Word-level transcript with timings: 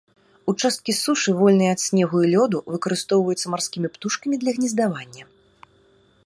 Участкі 0.51 0.93
сушы, 0.99 1.33
вольныя 1.41 1.71
ад 1.75 1.83
снегу 1.87 2.17
і 2.29 2.31
лёду, 2.33 2.57
выкарыстоўваюцца 2.77 3.47
марскімі 3.57 3.87
птушкамі 3.99 4.35
для 4.45 4.51
гнездавання. 4.57 5.23